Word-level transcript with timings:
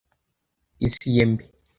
Isi 0.85 1.09
ye 1.15 1.23
mbi. 1.31 1.43